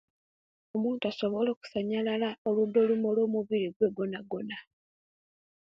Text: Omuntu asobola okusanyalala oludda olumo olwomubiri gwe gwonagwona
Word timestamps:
Omuntu 0.75 1.03
asobola 1.11 1.49
okusanyalala 1.51 2.29
oludda 2.47 2.77
olumo 2.83 3.05
olwomubiri 3.11 3.67
gwe 3.75 3.87
gwonagwona 3.95 4.57